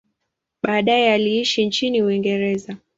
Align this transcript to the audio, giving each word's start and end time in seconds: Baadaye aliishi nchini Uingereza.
Baadaye 0.63 1.13
aliishi 1.13 1.65
nchini 1.65 2.01
Uingereza. 2.03 2.77